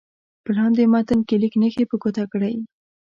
په 0.43 0.51
لاندې 0.57 0.91
متن 0.93 1.19
کې 1.27 1.35
لیک 1.41 1.53
نښې 1.61 1.83
په 1.89 1.95
ګوته 2.01 2.23
کړئ. 2.31 2.55